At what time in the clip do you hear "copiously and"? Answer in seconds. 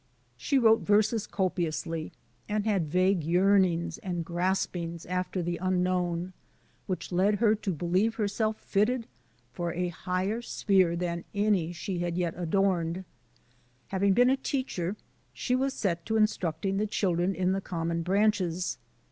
1.27-2.65